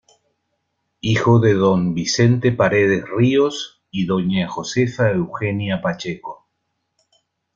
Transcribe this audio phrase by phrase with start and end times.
[0.99, 6.47] Hijo de don "Vicente Paredes Ríos" y doña "Josefa Eugenia Pacheco".